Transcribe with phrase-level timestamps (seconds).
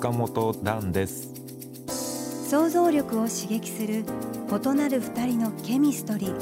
[0.00, 1.28] 塚本蘭です。
[2.48, 4.02] 想像力を刺激する
[4.48, 6.38] 異なる二人のケミストリー。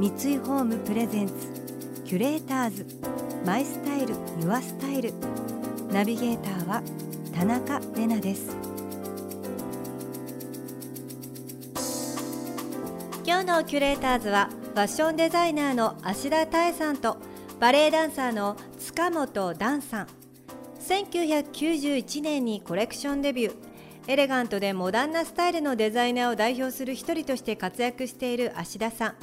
[0.00, 1.34] 三井ホームプレゼンツ
[2.04, 2.84] キュレーターズ。
[3.46, 5.14] マイスタイルユアスタイル。
[5.92, 6.82] ナビゲーターは
[7.32, 8.56] 田中れなです。
[13.24, 17.18] 今日のキュレーターズはファッションデザイナーの芦田多恵さんと
[17.60, 20.21] バレエダンサーの塚本段さん。
[20.92, 23.54] 1991年にコレクションデビュー。
[24.08, 29.14] エレガントでモダンなスタイルのデザイナーを代表する一人として活躍している芦田さん。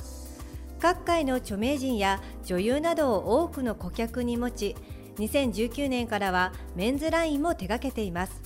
[0.79, 4.75] 各界の著名人や女優などを多くの顧客に持ち
[5.17, 8.41] 2019年からはメンズラインも手掛けています。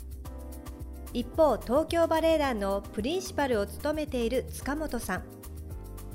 [1.14, 5.24] 一方東京バレエ団のプリンシパルを務めている塚本さん。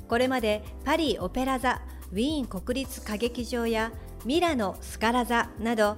[0.07, 3.93] これまでパリオペラ座ウィーン国立歌劇場や
[4.25, 5.97] ミラノスカラ座など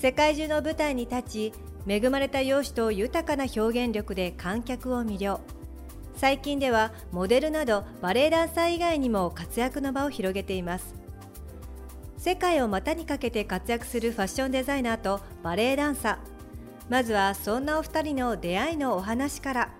[0.00, 1.52] 世界中の舞台に立ち
[1.86, 5.40] 恵まれた容姿と豊かな表現力で観客を魅了。
[6.16, 10.94] 最近ではモデルなどバレエダンサー以外にも活躍の場を広げています。
[12.16, 16.16] 世界を股にかけて活躍するファッションデザイナーとバレエダンサー。
[16.88, 19.70] まずはそんなお二人の出会いのお話から。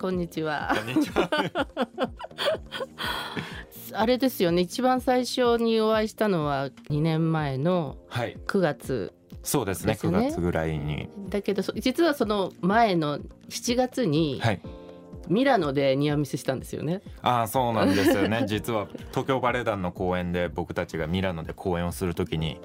[0.00, 0.76] こんにちは。
[0.76, 1.28] こんにちは
[3.94, 4.62] あれですよね。
[4.62, 8.36] 一番最初にお会いしたのは2年前のはい。
[8.46, 9.92] 9月そうですね。
[9.92, 10.28] 9ですね。
[10.30, 11.08] 月ぐらいに。
[11.28, 14.60] だけどそ実はその前の7月にはい。
[15.28, 17.02] ミラノでニアミスしたんですよね。
[17.22, 18.44] ああそうなんですよね。
[18.48, 22.60] 実は東京バレエ団の公演で僕たちがミラノで公演をするときに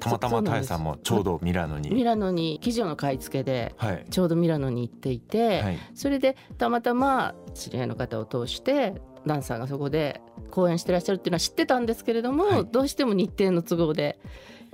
[0.00, 4.06] たまたまタエさんもちょうどミラノミにラノに記事の買い付けではい。
[4.08, 5.78] ちょうどミラノに行っていて、はい。
[5.94, 8.94] それでたまたま知り合いの方を通して
[9.26, 12.66] ダンサーがそこで公演してらっしゃるっていうのは知ってたんですけれども、はい。
[12.66, 14.18] どうしても日程の都合で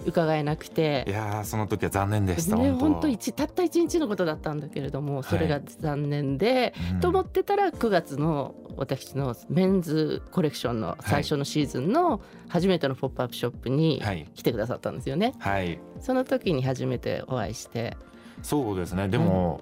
[0.06, 1.04] 伺えなくて。
[1.06, 1.10] い。
[1.10, 3.08] やーその時は残念でしたね、本当。
[3.08, 7.00] 一たった一日のことだったんだけれどもそれが残念で、うん。
[7.00, 14.26] と思ってたら9月の私のメンズコレクションの最初のシーズンの初めてのポップアップショップにはい。
[14.34, 15.34] 来てくださったんですよね。
[15.38, 15.78] はい。
[16.00, 17.96] その時に初めてお会いして。
[18.42, 19.08] そうですね。
[19.08, 19.60] でも、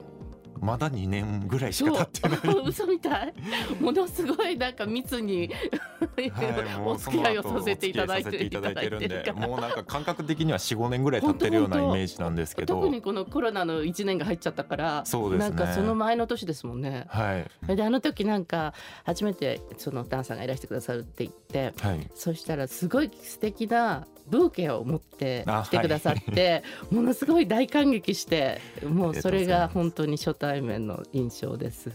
[0.61, 2.57] まだ2年ぐらいしか経ってない。
[2.69, 3.35] 嘘みたい。
[3.81, 12.75] ものすごいなんか密に、はい、もお付き合いをさせていただいていただいてるんでもうなんか感覚的には45年ぐらい経ってるようなイメージなんですけど。
[12.75, 15.57] 特にこのコロナの1年が入っちゃったからそうですね。
[15.57, 17.07] なんかその前の年ですもんね。
[17.09, 17.39] は
[17.69, 17.77] い。
[17.77, 21.40] であの時なんか初めてそのダンさんがいらしてくださるって言って
[21.81, 22.11] はい。
[22.15, 31.91] そしたらすごい素敵なブーケを持ってあ来てくださって、 ものすごい大感激してもうそれが本当に初対面の印象です。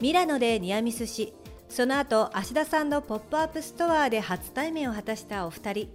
[0.00, 1.32] ミラノでニアミスし
[1.68, 5.88] その後芦田さんのポップアップストアで初対面を果たしたお二人。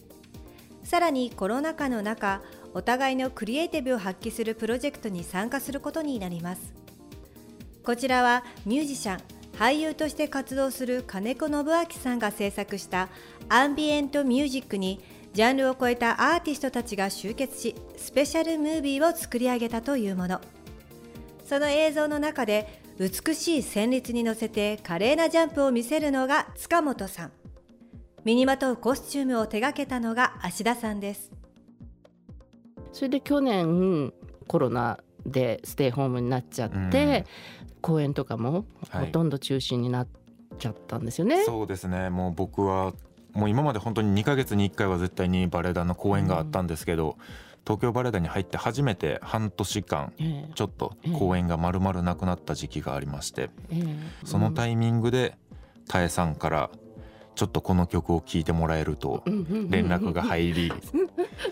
[0.84, 2.42] さらにコロナ禍の中
[2.74, 6.74] お互いのクリエイティブを発揮するプロジェクトに参加することになります。
[7.84, 13.09] こちらはミュージシャン俳優として活動する金子信明さんが制作した
[13.50, 15.03] アンビエントミュージックに
[15.34, 20.40] ジャンルを超えたアーティストたちが集結しスペシャルムービーを作り上げたというもの。
[21.44, 27.31] その映像の中で美しい旋律に乗せて華麗なジャンプを見せるのが塚本さん。
[28.24, 31.31] 身にまとうコスチュームを手掛けたのが芦田さんです。
[32.94, 34.14] それで去年
[34.48, 37.25] コロナでステイホームになっちゃって、
[37.81, 39.06] 公演とかもはい。
[39.06, 40.07] ほとんど中止になっ
[40.57, 41.44] ちゃったんですよね。
[41.45, 42.09] そうですね。
[42.09, 42.94] もう僕は
[43.34, 47.18] もう今まで本当に2ヶ月に1回は絶対にバレエ団の公演があったんですけど、
[47.63, 50.51] 東京バレエ団に入って初めて半年間ええ。
[50.56, 53.95] ちょっと公演が丸々なくなった時期がありまして、ええ。
[54.25, 55.38] そのタイミングで
[55.88, 56.69] 多江さんから
[57.39, 60.74] ちょっとこの曲を聴いてもらえると連絡が入り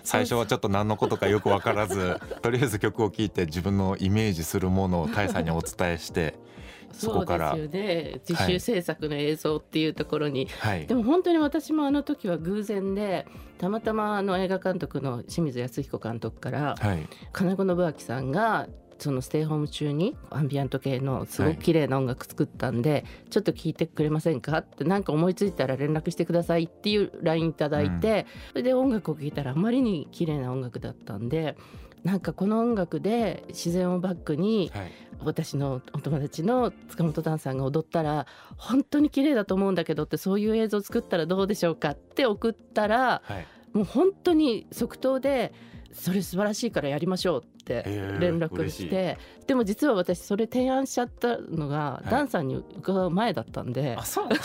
[0.03, 6.35] 最初はちょっと何のことかよく分からず とりあえず曲を聴いて自分のイメージするものを多江さんにお伝えして
[6.91, 8.21] そこからそうですよね。
[8.27, 10.87] 自主制作の映像っていうところに、はい。
[10.87, 17.07] でも本当に私もあの時は偶然でたまたまあの映画監督の清水康彦監督からはい。
[17.31, 18.67] 金子信明さんが
[18.99, 24.57] そのステイホーム中にアンビエント系のすごく綺麗な音楽作ったんで、はい、ちょっと聞いてくれませんか？
[24.59, 31.57] って何か思いついたら連絡してくださいっていう LINE いただいて、うん、それで音楽を聴いたらあまりに綺麗な音楽だったんで
[32.03, 34.71] なんかこの音楽で自然をバックに、
[35.19, 45.53] 私のお友達の塚本ダンさんが踊ったら本当に綺麗だと思うんだけどってそういう映像を作ったらどうでしょうかって送ったら、はい、もう本当に即答で
[45.91, 47.83] それ素晴らしいからやりましょうって
[48.19, 54.27] 連絡して、でも実は私それ提案しちゃったのが、ダンさんに伺う前だったんで、あそう。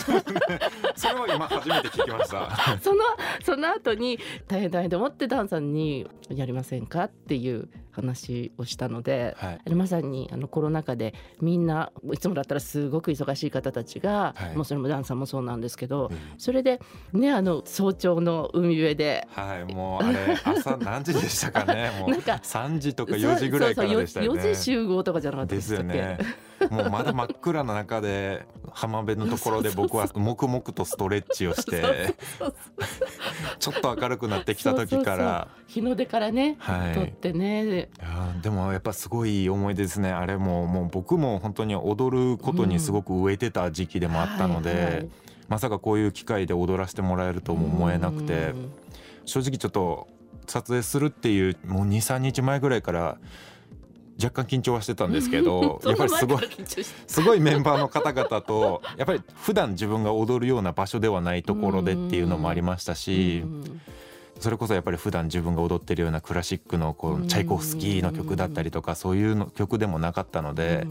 [0.95, 2.49] それは今初めて聞きました。
[2.81, 3.03] その
[3.43, 16.81] その後に大変大変と思ってダンさんにやりませんかっていう話をしたので、はい、まさにあのコロナ禍でみんないつもだったらすごく忙しい方たちが、はい、もうそれもダンさんもそうなんですけど、うん、それで
[17.13, 19.27] ねあの早朝の海辺で。
[19.29, 21.91] はいもうあれ朝何時でしたかね。
[21.99, 24.41] もうなんか3時とか4時ぐらいからでしたよね。
[24.41, 26.17] そうそう 4, 4時集合とかじゃなかったですよね。
[26.69, 32.15] もうまだ真っ暗な中で浜辺のところで僕は黙々とストレッチをして
[33.59, 35.47] ちょっと明るくなってきた時から。
[35.67, 37.65] 日の出からね、はい、撮ってね。
[37.65, 37.87] いや
[38.41, 40.11] でもやっぱすごい思い出ですね。
[40.11, 45.09] あれももう僕も本当に踊ることにすごく飢えてた時期でもあったので、うんはいはい、
[45.49, 48.53] まさかこういう機会で踊らせてもらえるとも思えなくて、
[49.25, 50.07] 正直ちょっと
[50.47, 53.17] 撮影するっていうもう23日前ぐらいから
[54.21, 56.47] 若干緊張はしてたんですけど やっぱりすごい
[57.07, 63.43] すごいメンバーの方々とやっぱり普段自分が踊るような場所ではないところでっていうのもありましたし。
[64.39, 70.85] それこそやっぱり普段自分が踊ってるようなクラシックのこうチャイコフスキーの曲だったりとかそういうの曲でもなかったので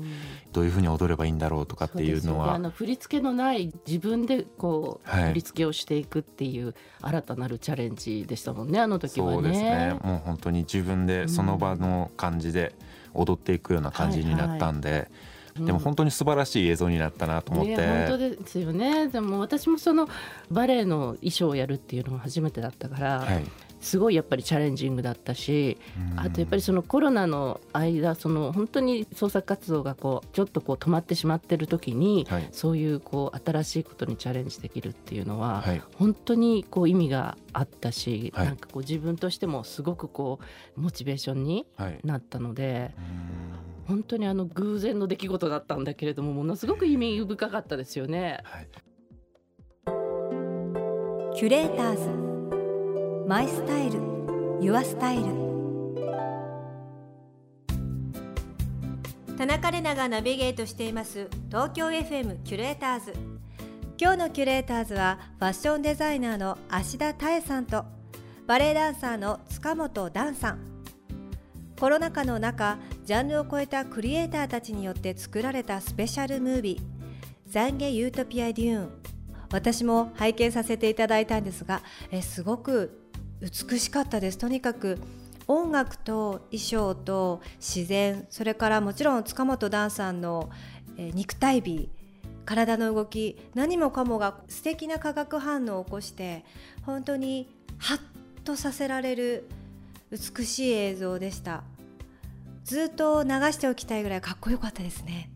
[0.53, 9.33] どういうふうに踊ればいいんだろうとかっていうのはあの振り付けのない自分でこう振り付けをしていくっていう新たなるチャレンジでしたもんねあの時はね。
[9.35, 9.99] そうですね。
[10.03, 12.75] もう本当に自分でその場の感じで
[13.12, 14.91] 踊っていくような感じになったんで。
[14.91, 15.11] はいはい
[15.56, 19.08] でも本当に素晴らしい映像になったなと思って、ね、本当ですよね。
[19.08, 20.08] でも私もその
[20.50, 23.44] バレエの衣装をやるっていうのが初めてだったから、はい、
[23.82, 25.76] すごいやっぱりチャレンジングだったし、
[26.16, 40.38] あとやっぱりそのコロナの間その本当に創作活動がこうちょっとこう止まってしまってる時に、はい、そういうこう新しいことにチャレンジできるっていうのは、はい、本当にこう意味があったし、はい、なんかこう自分としてもすごくこ
[40.76, 41.66] うモチベーションに
[42.05, 42.94] なったので。
[43.87, 48.38] 本当にあの偶然の出来事だったんだけれどもものすごく意味深かったですよね。
[51.34, 53.26] キュレーターズ。
[53.29, 54.00] マイスタイル。
[54.61, 55.25] ユアスタイル。
[59.37, 61.29] 田中れながナビゲートしています。
[61.49, 63.12] 東京 FM キュレーターズ。
[64.00, 67.84] 今日のキュレーターズはファッションデザイナーの芦田多恵さんと
[68.46, 70.71] バレエダンサーの塚本段さん
[71.82, 78.93] コロナ禍の中ジャンルを超えたクリエイターたちによって作られたスペシャルムービー懺悔ユートピアデューン。
[79.50, 81.82] 私も拝見させていただいたんですが
[82.12, 84.38] えすごく美しかったです。
[84.38, 85.00] とにかく
[85.49, 90.50] 音楽と衣装と自然それからもちろん塚本ダンさんの、
[90.96, 91.90] え、肉体美
[92.46, 96.44] 体の動き何もかもが素敵な化学反応を起こして
[96.87, 98.00] 本当にハッ
[98.44, 99.49] とさせられる
[100.12, 101.64] 美しい映像でした。
[102.64, 105.31] ずっと流しておきたいぐらいかっこよかったですね。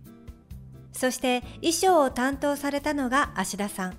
[0.93, 3.97] そして衣装を担当されたのが芦田さん。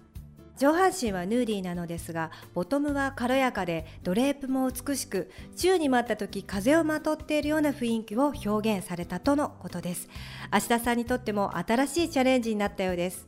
[0.58, 10.10] 上半身はヌーディーなのですがボトムは軽やかでドレープも美しく宙に舞った時風をまとっているような雰囲気を表現されたとのことです。
[10.50, 13.28] 芦田さんにとっても新しいチャレンジになったようです。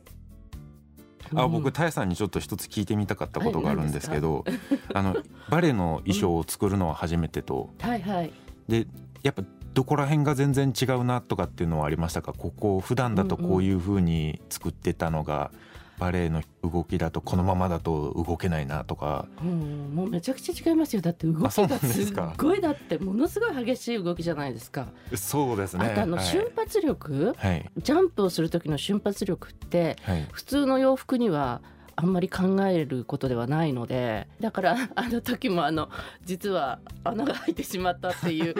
[1.32, 4.54] あ僕タヤさんにちょっと一つ聞いてみたかったことがあるんですけど、はい、
[4.94, 5.16] あの
[5.48, 8.32] バレエの衣装を作るのは初めてと、うん、はいはい、
[8.68, 8.88] で
[9.22, 12.32] やっぱどこら辺が全然違うなとかっていうのはありましたか？
[12.32, 15.50] ここ普段だとこういうふうに作ってたのが、
[15.98, 21.02] バレエの動きだとこのままだと動けないなとか、うん、もうめちゃくちゃ違いますよ。
[21.02, 24.88] だって動きがすごいだってものすごい激しい動きじゃないですか。
[25.14, 25.84] そうですね。
[25.86, 31.60] あとあの瞬発力、はい、ジャンプをする時の瞬発力って、はい、普通の洋服には
[32.00, 35.90] あんまり考えることではないのでだから あの時もあの
[36.24, 38.54] 実は穴が開いてしまったっていう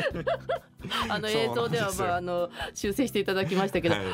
[1.09, 4.05] あの映像ではまああの修正していただきましたけど、はい、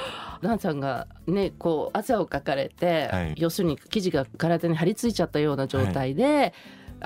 [0.43, 6.53] ランさんがねこう汗をかかれて、はい、要するに生地が体に張り付いちゃったような状態で、はい、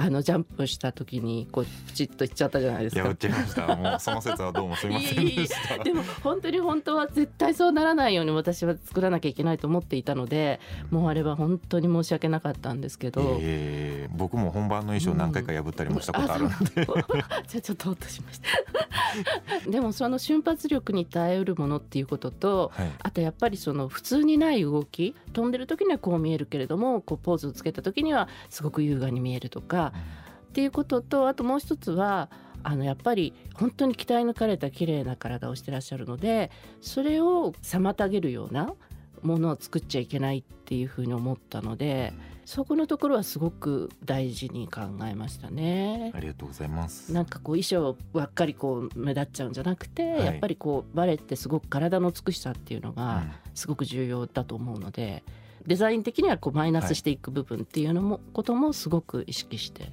[0.01, 3.03] あのジャンプした時にこうプチッといっちゃったじゃないですか。
[3.03, 3.77] いや、ちゃいました。
[3.77, 5.85] もうその説はどうもすみませんでした。
[5.85, 10.59] でも本当に本当は絶対そうならないように私は作らなきゃいけないと思っていたので、
[10.91, 13.37] もうあれは本当に申し訳なかったんですけど。
[13.43, 16.85] えー、僕も本番の衣装何回か破ったりもしたことあるので、うん、
[17.47, 19.71] じゃあちょっとほっとしました。
[19.71, 32.31] でもその瞬発力に耐えうるものっていうことと、はい、あとやっぱりその普通にない動き飛んでる時にはこう見えるけれどもこうポーズをつけた時にはすごく優雅に見えるとか、っていうこととあともう一つは
[32.63, 38.75] あのやっぱり本当に鍛え抜かれた綺麗な体をしてらっしゃるのでそれを妨げるような
[39.23, 42.13] ものを作っちゃいけないっていうふうに思ったので
[42.51, 46.11] そこのところはすごく大事に考えましたね。
[46.15, 47.13] ありがとうございます。
[47.13, 53.23] なんかこう衣装ばっかりこう目立っちゃうんじゃなくて、はい、やっぱりこうバレエってすごく体の美しさっていうのが
[53.55, 55.35] すごく重要だと思うので、うん、
[55.67, 59.91] デザイン的にはこうマイナスしていく部分っていうのも、はい、こともすごく意識して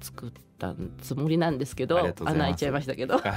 [0.00, 3.28] 作ったつもりなんですけど穴開いちゃいましたけど、は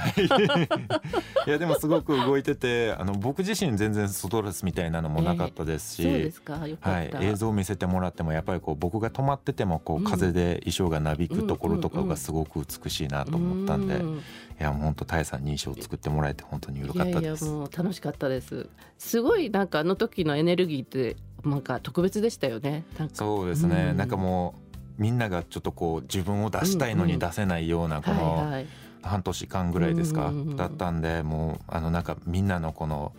[1.46, 6.66] い、 いやでもすごく動いててあの僕自身全然ストレスみたいなのもなかったですし、えー、そうですか？
[6.66, 17.44] よかはい、映像を見せてもらってもやっぱりこう僕が止まっててもこう風で衣装がなびくところとかがすごく美しいなと思ったんで、いや本当タエさんに衣装を作ってもらえて本当によかったです。
[17.44, 18.68] いやもう楽しかったです。
[18.98, 22.84] すごいなんかあの時のエネルギーってなんか特別でしたよね。
[23.12, 24.54] そうですね、うん、なんかも
[24.98, 28.64] うみんながちょっとこう自分を出したいのに出せないようなこの
[29.02, 33.12] 半年間ぐらいですかだったんでもうあのなんかみんなのこの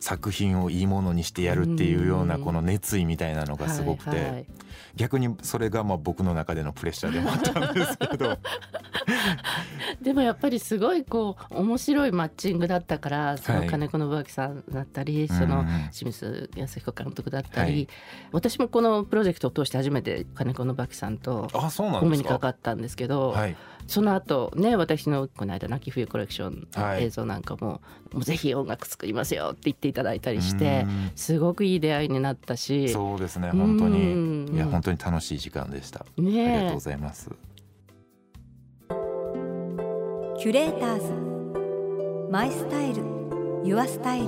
[0.00, 4.46] 作品をいいものにしてやるっていうようなこの熱意みたいなのがすごくて
[4.94, 8.38] 逆にそれがまあ僕の中でのプレッシャーでもあったんですけど。
[10.00, 17.88] でもやっぱりすごいこう面白いマッチングだったからその金子信明さんだったり、その清水康彦監督だったり、はい、
[18.32, 21.48] 私もこのプロジェクトを通して初めて金子信明さんと
[22.00, 23.30] お目にかかったんですけど。
[23.30, 23.56] はい。
[23.86, 27.80] その後ね私のこの間「泣き冬コレクション」の映像なんかも,、
[28.12, 32.88] もうぜひ音楽作りますよって言っていただいたりしてすごくいい出会いになったし。
[32.88, 34.46] そうですね本当に。
[34.54, 37.30] いや本当に楽しい時間でした、ね、ありがとうございます。
[40.38, 42.30] キュレーターズ。
[42.30, 43.02] マイスタイル。
[43.64, 44.26] ユアスタイル。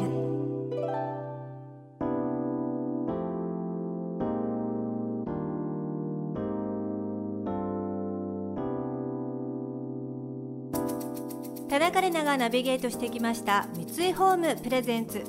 [11.69, 13.69] 田中玲奈がナビゲートしてきました。
[13.75, 15.23] 三井ホームプレゼンツ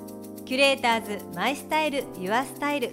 [0.50, 2.90] キュレーターズマイスタイルユアスタイル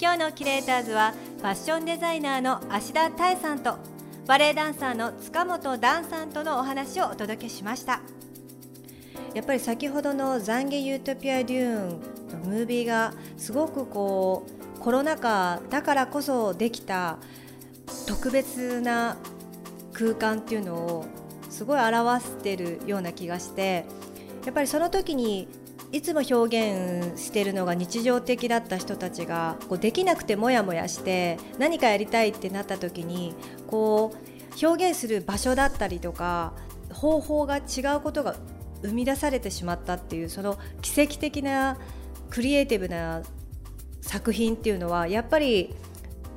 [0.00, 3.78] 今日のキュレーターズはファッションデザイナーの芦田多江さんと
[4.26, 8.00] バレエダンサーの塚本段さんとのお話をお届けしました。
[9.34, 12.00] やっぱり先ほどの「懺悔ユートピア・デューン」
[12.42, 14.44] のムービーがすごくこ
[14.76, 17.18] うコロナ禍だからこそできた
[18.08, 19.16] 特別な
[19.92, 21.04] 空間っていうのを
[21.50, 23.86] すごい表してるような気がして
[24.44, 25.46] やっぱりその時に
[25.94, 33.32] いつも表現してるのが日常的だった人たちがこうできなくてモヤモヤして何かやりたいってなった時に
[33.68, 36.52] こう表現する場所だったりとか
[36.92, 37.60] 方法が違
[37.96, 38.34] うことが
[38.82, 41.78] 生み出されてしまったっていうその奇跡的な
[42.28, 43.22] クリエイティブな
[44.00, 45.76] 作品っていうのはやっぱり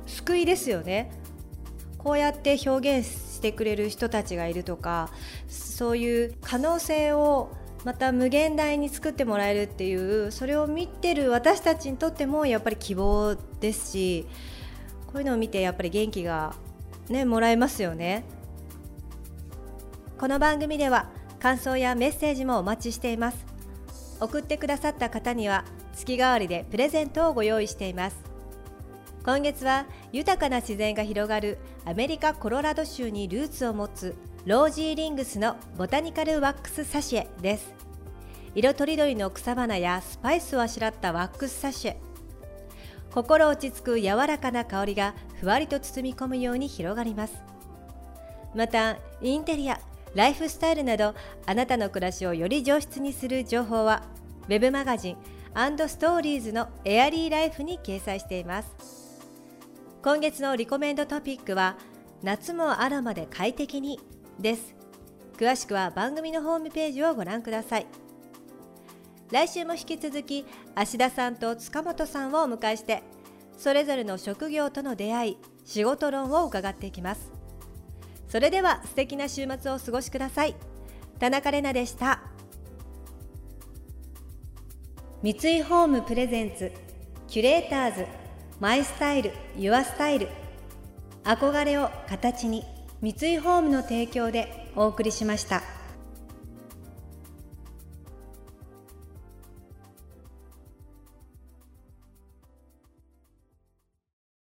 [0.06, 1.10] 救いですよね。
[1.98, 5.10] こうやって表現してくれる人たちがいるとか
[5.48, 7.50] そういう可能性を
[7.84, 14.26] また無限大に作ってもらえるっていうそれを見てる私たちにとってもやっぱり希望ですし
[15.06, 16.54] こういうのを見てやっぱり元気が
[17.08, 18.24] ねもらえますよね。
[20.18, 21.08] この番組では
[21.38, 23.46] 感想やメッセージもお待ちしています。
[24.20, 28.16] 送ってくださった方には月替わりでプレゼントをご用意しています。
[29.24, 34.16] 今月は豊かな自然が広がるアメリカ・コロラド州にルーツを持つ
[34.46, 37.74] ロージーリングスのボタニカルワックスサシエです。
[38.54, 42.00] 色とりどりの草花やスパイスをあしらったワックスサシエ。
[43.12, 47.34] 心落ち着く柔らかな香りがふわりと包み込むように広がります。
[48.54, 49.80] またインテリア
[50.14, 51.14] ライフスタイルなど
[51.44, 54.04] あなたの暮らしをより上質にする情報は
[54.48, 55.16] web マガジン
[55.88, 59.20] ストーリーズのエアリーライフに掲載しています。
[60.02, 61.76] 今月のリコメンドトピックは
[62.22, 64.00] 夏もアロマで快適に。
[64.38, 64.74] です。
[65.36, 67.86] 詳しくは番組のホームページをご覧ください。
[69.30, 73.02] 来週も引き続き芦田さんと塚本さんをお迎えして
[73.58, 77.30] それぞれの職業との出会い仕事論を伺っていきます。
[78.28, 80.54] それでは素敵な週末をお過ごしください。
[81.18, 82.22] 田中れなでした。
[85.22, 86.72] 三井ホームプレゼンツ
[87.26, 88.06] キュレーターズ
[88.60, 90.28] マイスタイルユアスタイル。
[91.24, 92.77] 憧れを形に。
[93.00, 95.77] 三井ホームの提供でお送りしました。